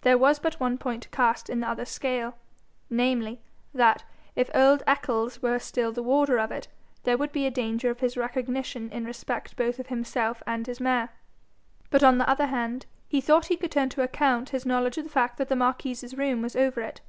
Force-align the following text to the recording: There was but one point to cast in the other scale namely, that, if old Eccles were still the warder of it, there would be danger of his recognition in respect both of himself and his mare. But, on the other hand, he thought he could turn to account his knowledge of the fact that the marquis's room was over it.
There 0.00 0.16
was 0.16 0.38
but 0.38 0.58
one 0.58 0.78
point 0.78 1.02
to 1.02 1.08
cast 1.10 1.50
in 1.50 1.60
the 1.60 1.68
other 1.68 1.84
scale 1.84 2.38
namely, 2.88 3.42
that, 3.74 4.04
if 4.34 4.48
old 4.54 4.82
Eccles 4.86 5.42
were 5.42 5.58
still 5.58 5.92
the 5.92 6.02
warder 6.02 6.38
of 6.38 6.50
it, 6.50 6.68
there 7.02 7.18
would 7.18 7.30
be 7.30 7.50
danger 7.50 7.90
of 7.90 8.00
his 8.00 8.16
recognition 8.16 8.88
in 8.90 9.04
respect 9.04 9.54
both 9.54 9.78
of 9.78 9.88
himself 9.88 10.42
and 10.46 10.66
his 10.66 10.80
mare. 10.80 11.10
But, 11.90 12.02
on 12.02 12.16
the 12.16 12.26
other 12.26 12.46
hand, 12.46 12.86
he 13.06 13.20
thought 13.20 13.48
he 13.48 13.56
could 13.58 13.70
turn 13.72 13.90
to 13.90 14.02
account 14.02 14.48
his 14.48 14.64
knowledge 14.64 14.96
of 14.96 15.04
the 15.04 15.10
fact 15.10 15.36
that 15.36 15.50
the 15.50 15.54
marquis's 15.56 16.16
room 16.16 16.40
was 16.40 16.56
over 16.56 16.80
it. 16.80 17.02